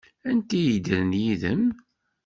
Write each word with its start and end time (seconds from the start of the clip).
Anti 0.29 0.55
ay 0.61 0.65
yeddren 0.69 1.11
yid-m? 1.21 1.63